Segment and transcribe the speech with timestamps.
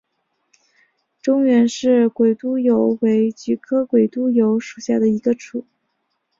[1.21, 5.63] 中原氏鬼督邮为菊科鬼督邮属下的一个种。